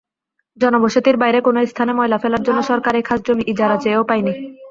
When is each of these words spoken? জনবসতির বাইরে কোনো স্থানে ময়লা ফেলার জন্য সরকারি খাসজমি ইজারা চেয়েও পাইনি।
জনবসতির 0.57 1.15
বাইরে 1.17 1.39
কোনো 1.41 1.59
স্থানে 1.65 1.91
ময়লা 1.93 2.17
ফেলার 2.17 2.45
জন্য 2.47 2.59
সরকারি 2.63 2.99
খাসজমি 3.01 3.43
ইজারা 3.51 3.77
চেয়েও 3.83 4.07
পাইনি। 4.09 4.33